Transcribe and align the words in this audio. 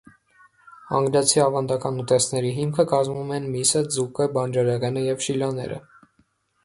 Անգլիայի 0.99 1.43
ավանդական 1.43 1.99
ուտեստների 2.03 2.53
հիմքը 2.57 2.87
կազմում 2.95 3.35
են 3.37 3.45
միսը, 3.57 3.85
ձուկը, 3.97 4.31
բանջարեղենը 4.39 5.05
և 5.09 5.23
շիլաները։ 5.27 5.83